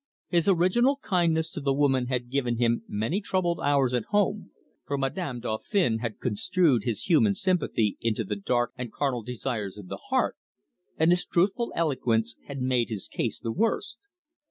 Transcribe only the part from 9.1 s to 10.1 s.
desires of the